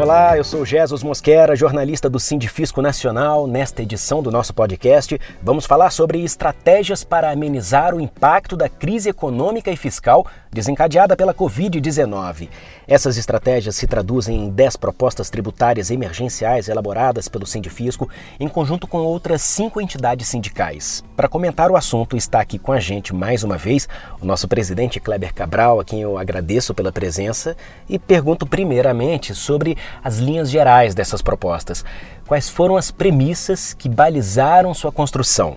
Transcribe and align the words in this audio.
Olá, 0.00 0.36
eu 0.36 0.44
sou 0.44 0.64
Jesus 0.64 1.02
Mosquera, 1.02 1.56
jornalista 1.56 2.08
do 2.08 2.20
Sindifisco 2.20 2.80
Nacional. 2.80 3.48
Nesta 3.48 3.82
edição 3.82 4.22
do 4.22 4.30
nosso 4.30 4.54
podcast, 4.54 5.18
vamos 5.42 5.66
falar 5.66 5.90
sobre 5.90 6.22
estratégias 6.22 7.02
para 7.02 7.32
amenizar 7.32 7.92
o 7.92 8.00
impacto 8.00 8.56
da 8.56 8.68
crise 8.68 9.08
econômica 9.08 9.72
e 9.72 9.76
fiscal 9.76 10.24
desencadeada 10.52 11.16
pela 11.16 11.34
Covid-19. 11.34 12.48
Essas 12.86 13.16
estratégias 13.18 13.74
se 13.74 13.86
traduzem 13.86 14.44
em 14.44 14.50
10 14.50 14.76
propostas 14.76 15.30
tributárias 15.30 15.90
emergenciais 15.90 16.68
elaboradas 16.68 17.28
pelo 17.28 17.44
Sindifisco 17.44 18.08
em 18.38 18.48
conjunto 18.48 18.86
com 18.86 18.98
outras 18.98 19.42
cinco 19.42 19.80
entidades 19.80 20.28
sindicais. 20.28 21.04
Para 21.16 21.28
comentar 21.28 21.70
o 21.70 21.76
assunto, 21.76 22.16
está 22.16 22.40
aqui 22.40 22.58
com 22.58 22.72
a 22.72 22.80
gente 22.80 23.14
mais 23.14 23.42
uma 23.42 23.58
vez 23.58 23.88
o 24.20 24.24
nosso 24.24 24.46
presidente 24.46 25.00
Kleber 25.00 25.34
Cabral, 25.34 25.80
a 25.80 25.84
quem 25.84 26.00
eu 26.00 26.16
agradeço 26.16 26.72
pela 26.72 26.92
presença 26.92 27.56
e 27.88 27.98
pergunto 27.98 28.46
primeiramente 28.46 29.34
sobre 29.34 29.76
as 30.02 30.18
linhas 30.18 30.50
gerais 30.50 30.94
dessas 30.94 31.22
propostas. 31.22 31.84
Quais 32.26 32.48
foram 32.48 32.76
as 32.76 32.90
premissas 32.90 33.72
que 33.72 33.88
balizaram 33.88 34.74
sua 34.74 34.92
construção? 34.92 35.56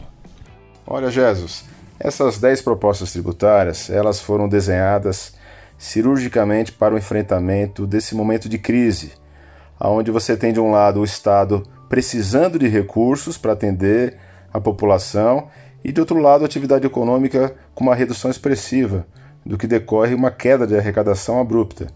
Olha, 0.85 1.09
Jesus, 1.09 1.66
essas 1.99 2.39
10 2.39 2.62
propostas 2.62 3.12
tributárias, 3.12 3.89
elas 3.89 4.20
foram 4.20 4.49
desenhadas 4.49 5.34
cirurgicamente 5.77 6.72
para 6.72 6.94
o 6.94 6.98
enfrentamento 6.98 7.88
desse 7.88 8.13
momento 8.13 8.48
de 8.48 8.58
crise, 8.58 9.13
onde 9.80 10.12
você 10.12 10.38
tem 10.38 10.53
de 10.53 10.59
um 10.59 10.72
lado 10.72 11.00
o 11.00 11.03
Estado 11.03 11.63
precisando 11.89 12.58
de 12.58 12.67
recursos 12.67 13.38
para 13.38 13.53
atender 13.53 14.17
a 14.53 14.59
população 14.59 15.50
e 15.84 15.91
de 15.91 16.00
outro 16.00 16.20
lado 16.20 16.44
a 16.44 16.45
atividade 16.45 16.86
econômica 16.86 17.53
com 17.73 17.84
uma 17.84 17.95
redução 17.95 18.30
expressiva, 18.30 19.05
do 19.45 19.58
que 19.58 19.67
decorre 19.67 20.13
uma 20.13 20.30
queda 20.30 20.67
de 20.67 20.77
arrecadação 20.77 21.39
abrupta. 21.39 21.88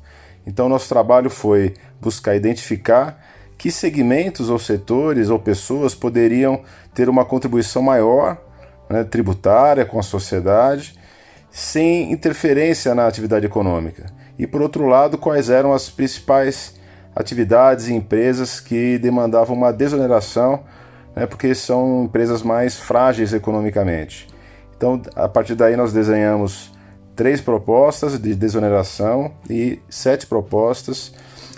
Então, 0.45 0.69
nosso 0.69 0.87
trabalho 0.87 1.29
foi 1.29 1.73
buscar 1.99 2.35
identificar 2.35 3.19
que 3.57 3.71
segmentos 3.71 4.49
ou 4.49 4.59
setores 4.59 5.29
ou 5.29 5.39
pessoas 5.39 5.95
poderiam 5.95 6.61
ter 6.93 7.09
uma 7.09 7.25
contribuição 7.25 7.81
maior 7.81 8.37
né, 8.89 9.03
tributária 9.03 9.85
com 9.85 9.99
a 9.99 10.03
sociedade, 10.03 10.97
sem 11.49 12.11
interferência 12.11 12.93
na 12.93 13.07
atividade 13.07 13.45
econômica. 13.45 14.05
E, 14.37 14.45
por 14.45 14.61
outro 14.61 14.87
lado, 14.87 15.17
quais 15.17 15.49
eram 15.49 15.73
as 15.73 15.89
principais 15.89 16.75
atividades 17.15 17.87
e 17.87 17.93
empresas 17.93 18.59
que 18.59 18.97
demandavam 18.97 19.55
uma 19.55 19.71
desoneração, 19.71 20.63
né, 21.15 21.25
porque 21.25 21.55
são 21.55 22.03
empresas 22.03 22.43
mais 22.43 22.77
frágeis 22.77 23.33
economicamente. 23.33 24.27
Então, 24.75 25.01
a 25.15 25.29
partir 25.29 25.55
daí, 25.55 25.77
nós 25.77 25.93
desenhamos 25.93 26.74
três 27.15 27.41
propostas 27.41 28.19
de 28.19 28.35
desoneração 28.35 29.31
e 29.49 29.79
sete 29.89 30.27
propostas 30.27 31.13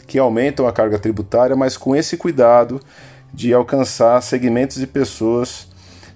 que 0.05 0.17
aumentam 0.17 0.67
a 0.67 0.71
carga 0.71 0.97
tributária, 0.97 1.55
mas 1.55 1.75
com 1.75 1.95
esse 1.95 2.15
cuidado 2.15 2.79
de 3.33 3.53
alcançar 3.53 4.21
segmentos 4.21 4.77
de 4.77 4.87
pessoas 4.87 5.67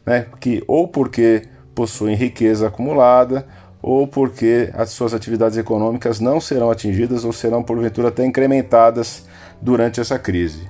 né, 0.06 0.28
que 0.40 0.64
ou 0.68 0.88
porque 0.88 1.44
possuem 1.76 2.16
riqueza 2.16 2.68
acumulada 2.68 3.46
ou 3.82 4.08
porque 4.08 4.70
as 4.74 4.92
suas 4.92 5.14
atividades 5.14 5.58
econômicas 5.58 6.20
não 6.20 6.40
serão 6.40 6.70
atingidas 6.70 7.26
ou 7.26 7.34
serão 7.34 7.64
porventura 7.64 8.10
até 8.10 8.26
incrementadas 8.26 9.26
durante 9.62 10.00
essa 10.00 10.20
crise. 10.20 10.70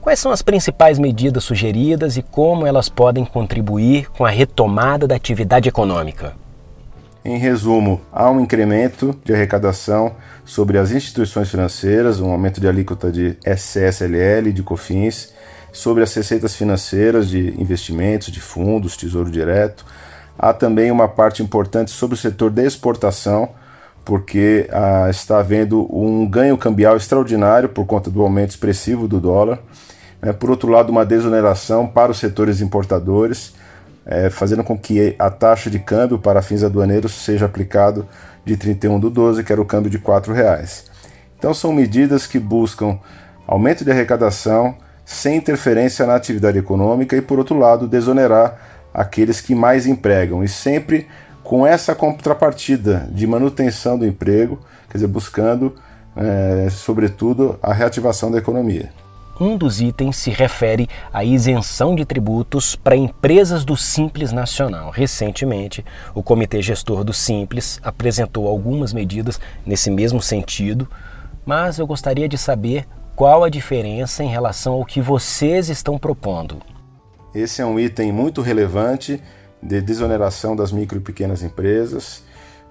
Quais 0.00 0.18
são 0.18 0.30
as 0.30 0.42
principais 0.42 0.98
medidas 0.98 1.44
sugeridas 1.44 2.18
e 2.18 2.22
como 2.22 2.66
elas 2.66 2.90
podem 2.90 3.24
contribuir 3.24 4.10
com 4.10 4.24
a 4.24 4.30
retomada 4.30 5.06
da 5.06 5.16
atividade 5.16 5.68
econômica? 5.68 6.43
Em 7.24 7.38
resumo, 7.38 8.02
há 8.12 8.30
um 8.30 8.38
incremento 8.38 9.18
de 9.24 9.32
arrecadação 9.32 10.14
sobre 10.44 10.76
as 10.76 10.90
instituições 10.90 11.48
financeiras, 11.48 12.20
um 12.20 12.30
aumento 12.30 12.60
de 12.60 12.68
alíquota 12.68 13.10
de 13.10 13.38
SSLL, 13.42 14.52
de 14.52 14.62
COFINS, 14.62 15.32
sobre 15.72 16.02
as 16.02 16.12
receitas 16.12 16.54
financeiras 16.54 17.30
de 17.30 17.58
investimentos, 17.58 18.30
de 18.30 18.42
fundos, 18.42 18.94
tesouro 18.94 19.30
direto. 19.30 19.86
Há 20.38 20.52
também 20.52 20.90
uma 20.90 21.08
parte 21.08 21.42
importante 21.42 21.90
sobre 21.90 22.14
o 22.14 22.18
setor 22.18 22.50
de 22.50 22.62
exportação, 22.62 23.48
porque 24.04 24.68
ah, 24.70 25.08
está 25.08 25.38
havendo 25.38 25.88
um 25.90 26.28
ganho 26.28 26.58
cambial 26.58 26.94
extraordinário 26.94 27.70
por 27.70 27.86
conta 27.86 28.10
do 28.10 28.20
aumento 28.20 28.50
expressivo 28.50 29.08
do 29.08 29.18
dólar. 29.18 29.60
Né? 30.20 30.34
Por 30.34 30.50
outro 30.50 30.70
lado, 30.70 30.90
uma 30.90 31.06
desoneração 31.06 31.86
para 31.86 32.12
os 32.12 32.18
setores 32.18 32.60
importadores 32.60 33.54
é, 34.06 34.28
fazendo 34.30 34.62
com 34.62 34.78
que 34.78 35.14
a 35.18 35.30
taxa 35.30 35.70
de 35.70 35.78
câmbio 35.78 36.18
para 36.18 36.42
fins 36.42 36.62
aduaneiros 36.62 37.12
seja 37.12 37.46
aplicado 37.46 38.06
de 38.44 38.56
31 38.56 39.00
do 39.00 39.10
12, 39.10 39.42
que 39.42 39.52
era 39.52 39.60
o 39.60 39.64
câmbio 39.64 39.90
de 39.90 39.96
R$ 39.96 40.32
reais. 40.34 40.84
Então 41.38 41.54
são 41.54 41.72
medidas 41.72 42.26
que 42.26 42.38
buscam 42.38 42.98
aumento 43.46 43.84
de 43.84 43.90
arrecadação 43.90 44.76
sem 45.04 45.36
interferência 45.36 46.06
na 46.06 46.14
atividade 46.14 46.58
econômica 46.58 47.16
e, 47.16 47.20
por 47.20 47.38
outro 47.38 47.58
lado, 47.58 47.86
desonerar 47.86 48.58
aqueles 48.92 49.40
que 49.40 49.54
mais 49.54 49.86
empregam 49.86 50.42
e 50.42 50.48
sempre 50.48 51.06
com 51.42 51.66
essa 51.66 51.94
contrapartida 51.94 53.06
de 53.10 53.26
manutenção 53.26 53.98
do 53.98 54.06
emprego, 54.06 54.58
quer 54.88 54.94
dizer, 54.94 55.06
buscando, 55.08 55.74
é, 56.16 56.68
sobretudo, 56.70 57.58
a 57.62 57.72
reativação 57.72 58.30
da 58.30 58.38
economia. 58.38 58.90
Um 59.40 59.56
dos 59.56 59.80
itens 59.80 60.16
se 60.16 60.30
refere 60.30 60.88
à 61.12 61.24
isenção 61.24 61.96
de 61.96 62.04
tributos 62.04 62.76
para 62.76 62.94
empresas 62.94 63.64
do 63.64 63.76
Simples 63.76 64.30
Nacional. 64.30 64.90
Recentemente, 64.90 65.84
o 66.14 66.22
Comitê 66.22 66.62
Gestor 66.62 67.02
do 67.02 67.12
Simples 67.12 67.80
apresentou 67.82 68.46
algumas 68.46 68.92
medidas 68.92 69.40
nesse 69.66 69.90
mesmo 69.90 70.22
sentido, 70.22 70.88
mas 71.44 71.80
eu 71.80 71.86
gostaria 71.86 72.28
de 72.28 72.38
saber 72.38 72.86
qual 73.16 73.42
a 73.42 73.48
diferença 73.48 74.22
em 74.22 74.28
relação 74.28 74.74
ao 74.74 74.84
que 74.84 75.00
vocês 75.00 75.68
estão 75.68 75.98
propondo. 75.98 76.62
Esse 77.34 77.60
é 77.60 77.66
um 77.66 77.78
item 77.80 78.12
muito 78.12 78.40
relevante 78.40 79.20
de 79.60 79.80
desoneração 79.80 80.54
das 80.54 80.70
micro 80.70 80.98
e 80.98 81.00
pequenas 81.00 81.42
empresas. 81.42 82.22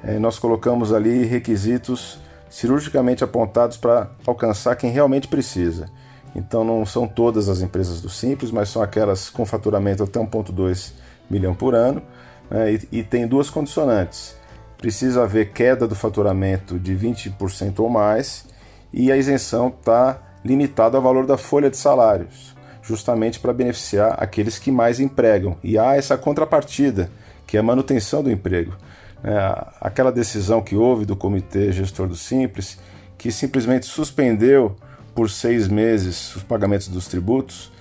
É, 0.02 0.18
nós 0.18 0.40
colocamos 0.40 0.94
ali 0.94 1.26
requisitos 1.26 2.20
cirurgicamente 2.50 3.22
apontados 3.22 3.76
para 3.76 4.12
alcançar 4.26 4.78
quem 4.78 4.92
realmente 4.92 5.28
precisa. 5.28 5.90
Então 6.36 6.64
não 6.64 6.86
são 6.86 7.08
todas 7.08 7.48
as 7.48 7.62
empresas 7.62 8.02
do 8.02 8.10
Simples, 8.10 8.52
mas 8.52 8.70
são 8.70 8.82
aquelas 8.82 9.30
com 9.30 9.46
faturamento 9.46 10.04
até 10.04 10.20
1,2 10.20 10.94
milhão 11.30 11.54
por 11.54 11.76
ano. 11.76 12.02
Né? 12.50 12.74
E, 12.74 13.00
e, 13.00 13.04
tem 13.04 13.28
duas 13.28 13.50
condicionantes. 13.50 14.36
Precisa 14.78 15.24
haver 15.24 15.52
queda 15.52 15.88
do 15.88 15.96
faturamento 15.96 16.80
de 16.80 16.96
20% 16.96 17.80
ou 17.80 17.90
mais 17.90 18.46
e 18.92 19.12
a 19.12 19.18
isenção 19.18 19.70
está 19.70 20.22
limitada 20.44 20.98
ao 20.98 21.04
valor 21.04 21.26
da 21.26 21.38
folha 21.38 21.70
de 21.70 21.78
salários, 21.78 22.54
justamente 22.82 23.40
para 23.40 23.54
beneficiar 23.54 24.16
aqueles 24.22 24.60
que 24.60 24.72
mais 24.72 25.00
empregam. 25.00 25.58
E 25.64 25.78
há 25.78 25.96
essa 25.96 26.18
contrapartida, 26.18 27.10
que 27.48 27.56
é 27.58 27.60
a 27.60 27.64
manutenção 27.64 28.22
do 28.22 28.30
emprego. 28.30 28.76
É, 29.24 29.66
aquela 29.80 30.12
decisão 30.12 30.62
que 30.62 30.76
houve 30.76 31.06
do 31.06 31.16
Comitê 31.16 31.72
Gestor 31.72 32.08
do 32.08 32.16
Simples, 32.16 32.78
que 33.18 33.32
simplesmente 33.32 33.86
suspendeu 33.86 34.76
por 35.14 35.30
seis 35.30 35.68
meses 35.68 36.36
os 36.36 36.44
pagamentos 36.44 36.88
dos 36.88 37.08
tributos, 37.08 37.72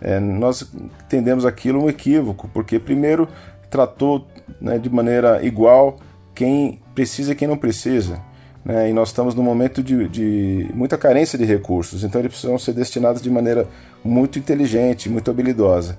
é, 0.00 0.18
nós 0.18 0.68
entendemos 1.04 1.46
aquilo 1.46 1.84
um 1.84 1.88
equívoco, 1.88 2.48
porque 2.52 2.78
primeiro 2.78 3.28
tratou 3.70 4.26
né, 4.60 4.78
de 4.78 4.90
maneira 4.90 5.44
igual 5.44 5.96
quem 6.34 6.80
precisa 6.94 7.32
e 7.32 7.34
quem 7.34 7.48
não 7.48 7.56
precisa. 7.56 8.20
Né, 8.64 8.90
e 8.90 8.92
nós 8.92 9.08
estamos 9.08 9.34
num 9.34 9.42
momento 9.42 9.82
de, 9.82 10.08
de, 10.08 10.70
muita 10.74 10.96
carência 10.98 11.38
de 11.38 11.44
recursos, 11.44 12.04
então 12.04 12.20
eles 12.20 12.32
precisam 12.32 12.58
ser 12.58 12.72
destinados 12.72 13.20
de 13.20 13.30
maneira 13.30 13.66
muito 14.04 14.38
inteligente, 14.38 15.08
muito 15.08 15.30
habilidosa. 15.30 15.98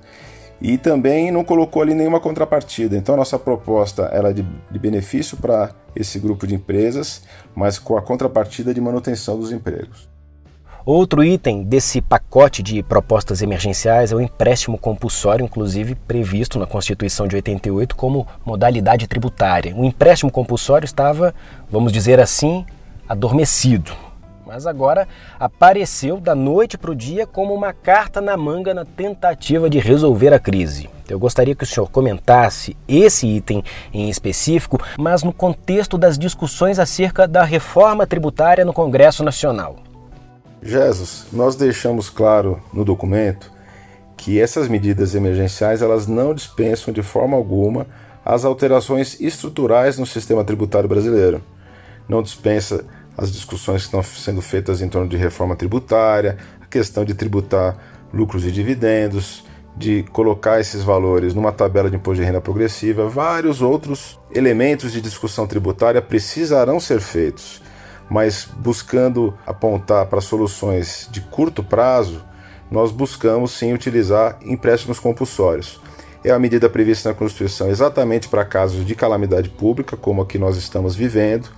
E 0.61 0.77
também 0.77 1.29
não 1.29 1.43
colocou 1.43 1.81
ali 1.81 1.93
nenhuma 1.93 2.21
contrapartida. 2.21 2.95
Então 2.95 3.17
nossa 3.17 3.37
proposta 3.37 4.03
era 4.13 4.29
é 4.29 4.33
de, 4.33 4.43
de 4.71 4.79
benefício 4.79 5.35
para 5.35 5.71
esse 5.93 6.19
grupo 6.19 6.47
de 6.47 6.55
empresas, 6.55 7.23
mas 7.53 7.77
com 7.77 7.97
a 7.97 8.01
contrapartida 8.01 8.73
de 8.73 8.79
manutenção 8.79 9.37
dos 9.37 9.51
empregos. 9.51 10.12
Outro 10.85 11.23
item 11.23 11.63
desse 11.63 12.01
pacote 12.01 12.61
de 12.61 12.83
propostas 12.83 13.41
emergenciais 13.41 14.11
é 14.11 14.15
o 14.15 14.19
empréstimo 14.19 14.77
compulsório, 14.77 15.45
inclusive 15.45 15.95
previsto 15.95 16.59
na 16.59 16.67
Constituição 16.67 17.25
de 17.25 17.37
88 17.37 17.95
como 17.95 18.27
modalidade 18.45 19.07
tributária. 19.07 19.73
O 19.77 19.85
empréstimo 19.85 20.29
compulsório 20.29 20.85
estava, 20.85 21.33
vamos 21.71 21.93
dizer 21.93 22.19
assim, 22.19 22.65
adormecido. 23.07 23.93
Mas 24.45 24.67
agora 24.67 25.07
apareceu 25.39 26.19
da 26.19 26.35
noite 26.35 26.77
para 26.77 26.91
o 26.91 26.95
dia 26.95 27.25
como 27.25 27.53
uma 27.53 27.71
carta 27.71 28.19
na 28.19 28.35
manga 28.35 28.73
na 28.73 28.83
tentativa 28.83 29.69
de 29.69 29.79
resolver 29.79 30.33
a 30.33 30.39
crise. 30.39 30.89
Eu 31.07 31.17
gostaria 31.17 31.55
que 31.55 31.63
o 31.63 31.67
senhor 31.67 31.89
comentasse 31.89 32.75
esse 32.89 33.25
item 33.25 33.63
em 33.93 34.09
específico, 34.09 34.77
mas 34.99 35.23
no 35.23 35.31
contexto 35.31 35.97
das 35.97 36.19
discussões 36.19 36.77
acerca 36.77 37.25
da 37.25 37.45
reforma 37.45 38.05
tributária 38.05 38.65
no 38.65 38.73
Congresso 38.73 39.23
Nacional. 39.23 39.77
Jesus, 40.63 41.25
nós 41.31 41.55
deixamos 41.55 42.09
claro 42.09 42.61
no 42.71 42.85
documento 42.85 43.51
que 44.15 44.39
essas 44.39 44.69
medidas 44.69 45.13
emergenciais 45.13 45.81
elas 45.81 46.07
não 46.07 46.33
dispensam 46.33 46.93
de 46.93 47.03
forma 47.03 47.35
alguma 47.35 47.85
as 48.23 48.45
alterações 48.45 49.19
estruturais 49.19 49.97
no 49.97 50.05
sistema 50.05 50.43
tributário 50.43 50.87
brasileiro. 50.87 51.43
Não 52.07 52.23
dispensa 52.23 52.85
as 53.17 53.31
discussões 53.31 53.81
que 53.81 53.87
estão 53.87 54.01
sendo 54.01 54.41
feitas 54.41 54.81
em 54.81 54.87
torno 54.87 55.09
de 55.09 55.17
reforma 55.17 55.55
tributária, 55.55 56.37
a 56.61 56.65
questão 56.65 57.03
de 57.03 57.13
tributar 57.13 57.77
lucros 58.13 58.45
e 58.45 58.51
dividendos, 58.51 59.43
de 59.75 60.03
colocar 60.11 60.59
esses 60.59 60.83
valores 60.83 61.33
numa 61.33 61.51
tabela 61.51 61.89
de 61.89 61.95
imposto 61.95 62.21
de 62.21 62.25
renda 62.25 62.39
progressiva, 62.39 63.09
vários 63.09 63.61
outros 63.61 64.19
elementos 64.31 64.91
de 64.91 65.01
discussão 65.01 65.47
tributária 65.47 66.01
precisarão 66.01 66.79
ser 66.79 67.01
feitos, 67.01 67.61
mas 68.09 68.47
buscando 68.57 69.33
apontar 69.45 70.05
para 70.07 70.21
soluções 70.21 71.07
de 71.11 71.21
curto 71.21 71.63
prazo, 71.63 72.21
nós 72.69 72.91
buscamos 72.91 73.51
sim 73.51 73.73
utilizar 73.73 74.37
empréstimos 74.43 74.99
compulsórios. 74.99 75.79
É 76.23 76.31
a 76.31 76.39
medida 76.39 76.69
prevista 76.69 77.09
na 77.09 77.15
Constituição 77.15 77.69
exatamente 77.69 78.29
para 78.29 78.45
casos 78.45 78.85
de 78.85 78.95
calamidade 78.95 79.49
pública, 79.49 79.97
como 79.97 80.21
a 80.21 80.25
que 80.25 80.39
nós 80.39 80.55
estamos 80.55 80.95
vivendo. 80.95 81.49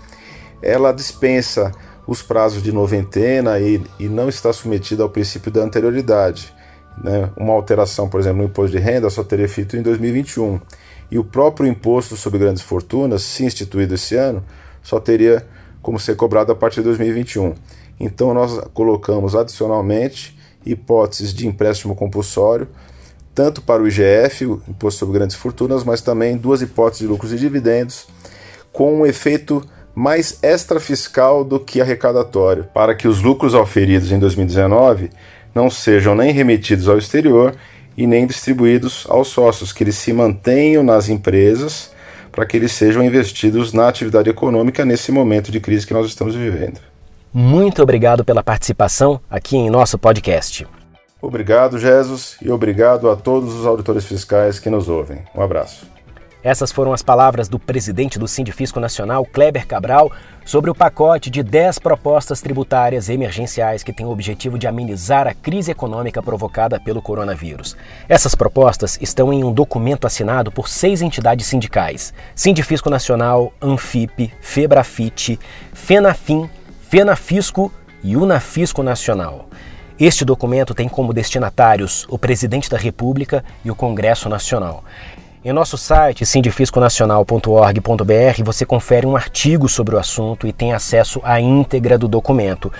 Ela 0.62 0.92
dispensa 0.92 1.72
os 2.08 2.22
prazos 2.22 2.62
de 2.62 2.72
noventena 2.72 3.60
e, 3.60 3.82
e 4.00 4.08
não 4.08 4.28
está 4.28 4.52
submetida 4.52 5.04
ao 5.04 5.10
princípio 5.10 5.52
da 5.52 5.62
anterioridade. 5.62 6.54
Né? 7.02 7.30
Uma 7.38 7.54
alteração, 7.54 8.08
por 8.08 8.20
exemplo, 8.20 8.40
no 8.40 8.46
imposto 8.46 8.76
de 8.76 8.82
renda 8.82 9.10
só 9.10 9.24
teria 9.24 9.48
feito 9.48 9.78
em 9.78 9.82
2021. 9.82 10.60
E 11.12 11.20
o 11.20 11.24
próprio 11.24 11.68
imposto 11.68 12.16
sobre 12.16 12.40
grandes 12.40 12.64
fortunas, 12.64 13.22
se 13.22 13.46
instituído 13.46 13.94
esse 13.94 14.16
ano, 14.16 14.44
só 14.82 15.00
teria 15.00 15.46
como 15.86 16.00
ser 16.00 16.16
cobrado 16.16 16.52
a 16.52 16.56
partir 16.56 16.78
de 16.78 16.86
2021. 16.86 17.54
Então 18.00 18.34
nós 18.34 18.60
colocamos 18.74 19.36
adicionalmente 19.36 20.36
hipóteses 20.66 21.32
de 21.32 21.48
empréstimo 21.48 21.96
compulsório, 21.96 22.68
tanto 23.36 23.62
para 23.62 23.84
o 23.84 23.88
IGF, 23.88 24.48
o 24.48 24.64
Imposto 24.68 25.02
sobre 25.02 25.20
Grandes 25.20 25.36
Fortunas, 25.36 25.84
mas 25.84 26.02
também 26.02 26.38
duas 26.38 26.64
hipóteses 26.64 27.02
de 27.02 27.08
lucros 27.08 27.32
e 27.34 27.38
dividendos, 27.38 28.08
com 28.74 28.96
um 28.96 29.06
efeito 29.06 29.64
mais 29.94 30.40
extrafiscal 30.42 31.44
do 31.44 31.60
que 31.60 31.80
arrecadatório, 31.80 32.64
para 32.74 32.96
que 32.96 33.08
os 33.08 33.22
lucros 33.22 33.54
auferidos 33.54 34.12
em 34.12 34.18
2019 34.18 35.12
não 35.54 35.70
sejam 35.70 36.16
nem 36.16 36.32
remetidos 36.32 36.90
ao 36.90 36.98
exterior 36.98 37.56
e 37.96 38.08
nem 38.08 38.26
distribuídos 38.26 39.06
aos 39.08 39.28
sócios, 39.28 39.72
que 39.72 39.84
eles 39.84 39.98
se 39.98 40.12
mantenham 40.12 40.82
nas 40.82 41.10
empresas 41.10 41.94
para 42.36 42.46
que 42.46 42.58
eles 42.58 42.74
sejam 42.74 43.02
investidos 43.02 43.72
na 43.72 43.88
atividade 43.88 44.30
econômica 44.30 44.84
nesse 44.84 45.10
momento 45.10 45.52
de 45.52 45.62
crise 45.62 45.88
que 45.88 45.94
nós 45.94 46.06
estamos 46.06 46.36
vivendo. 46.36 46.82
Muito 47.34 47.82
obrigado 47.82 48.26
pela 48.26 48.44
participação 48.44 49.22
aqui 49.30 49.56
em 49.56 49.70
nosso 49.70 49.98
podcast. 49.98 50.68
Obrigado, 51.22 51.80
Jesus, 51.80 52.36
e 52.42 52.52
obrigado 52.52 53.10
a 53.10 53.16
todos 53.16 53.56
os 53.56 53.66
auditores 53.66 54.06
fiscais 54.06 54.60
que 54.60 54.70
nos 54.70 54.90
ouvem. 54.90 55.24
Um 55.34 55.42
abraço. 55.42 55.95
Essas 56.46 56.72
foram 56.72 56.94
as 56.94 57.02
palavras 57.02 57.50
do 57.50 57.58
presidente 57.58 58.20
do 58.20 58.28
Sindifisco 58.28 58.80
Nacional, 58.80 59.26
Kleber 59.26 59.66
Cabral, 59.66 60.12
sobre 60.46 60.70
o 60.70 60.76
pacote 60.76 61.32
de 61.32 61.42
10 61.42 61.80
propostas 61.80 62.40
tributárias 62.40 63.10
emergenciais 63.10 63.82
que 63.82 63.92
tem 63.92 64.06
o 64.06 64.12
objetivo 64.12 64.60
de 64.60 64.68
amenizar 64.68 65.28
a 65.28 65.34
crise 65.34 65.72
econômica 65.72 66.22
provocada 66.22 66.80
pelo 66.80 67.02
coronavírus. 67.02 67.76
Essas 68.08 68.36
propostas 68.36 68.96
estão 69.02 69.34
em 69.34 69.44
um 69.44 69.52
documento 69.52 70.06
assinado 70.06 70.52
por 70.52 70.70
seis 70.70 71.02
entidades 71.02 71.48
sindicais: 71.48 72.14
Sindifisco 72.36 72.92
Nacional, 72.92 73.52
Anfip, 73.60 74.32
Febrafit, 74.40 75.40
Fenafim, 75.74 76.48
Fenafisco 76.88 77.72
e 78.04 78.16
Unafisco 78.16 78.84
Nacional. 78.84 79.50
Este 80.00 80.24
documento 80.24 80.76
tem 80.76 80.88
como 80.88 81.12
destinatários 81.12 82.06
o 82.08 82.20
presidente 82.20 82.70
da 82.70 82.78
República 82.78 83.44
e 83.64 83.72
o 83.72 83.76
Congresso 83.76 84.30
Nacional. 84.30 84.84
Em 85.48 85.54
nosso 85.54 85.78
site 85.78 86.26
sindifisconacional.org.br 86.26 88.44
você 88.44 88.66
confere 88.66 89.06
um 89.06 89.16
artigo 89.16 89.70
sobre 89.70 89.94
o 89.94 90.00
assunto 90.00 90.48
e 90.48 90.52
tem 90.52 90.74
acesso 90.74 91.22
à 91.24 91.40
íntegra 91.40 92.00
do 92.00 92.08
documento. 92.08 92.74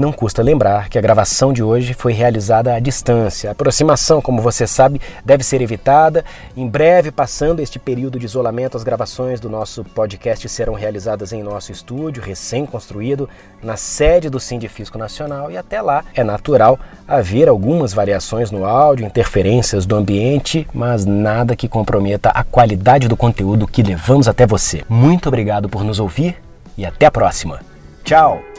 Não 0.00 0.12
custa 0.12 0.42
lembrar 0.42 0.88
que 0.88 0.96
a 0.96 1.00
gravação 1.02 1.52
de 1.52 1.62
hoje 1.62 1.92
foi 1.92 2.14
realizada 2.14 2.74
à 2.74 2.80
distância. 2.80 3.50
A 3.50 3.52
aproximação, 3.52 4.22
como 4.22 4.40
você 4.40 4.66
sabe, 4.66 4.98
deve 5.22 5.44
ser 5.44 5.60
evitada. 5.60 6.24
Em 6.56 6.66
breve, 6.66 7.10
passando 7.10 7.60
este 7.60 7.78
período 7.78 8.18
de 8.18 8.24
isolamento, 8.24 8.78
as 8.78 8.82
gravações 8.82 9.40
do 9.40 9.50
nosso 9.50 9.84
podcast 9.84 10.48
serão 10.48 10.72
realizadas 10.72 11.34
em 11.34 11.42
nosso 11.42 11.70
estúdio, 11.70 12.22
recém-construído, 12.22 13.28
na 13.62 13.76
sede 13.76 14.30
do 14.30 14.40
Sindifisco 14.40 14.96
Nacional. 14.96 15.50
E 15.50 15.58
até 15.58 15.82
lá, 15.82 16.02
é 16.14 16.24
natural 16.24 16.80
haver 17.06 17.46
algumas 17.46 17.92
variações 17.92 18.50
no 18.50 18.64
áudio, 18.64 19.04
interferências 19.04 19.84
do 19.84 19.96
ambiente, 19.96 20.66
mas 20.72 21.04
nada 21.04 21.54
que 21.54 21.68
comprometa 21.68 22.30
a 22.30 22.42
qualidade 22.42 23.06
do 23.06 23.18
conteúdo 23.18 23.68
que 23.68 23.82
levamos 23.82 24.28
até 24.28 24.46
você. 24.46 24.82
Muito 24.88 25.28
obrigado 25.28 25.68
por 25.68 25.84
nos 25.84 26.00
ouvir 26.00 26.36
e 26.74 26.86
até 26.86 27.04
a 27.04 27.10
próxima. 27.10 27.60
Tchau! 28.02 28.49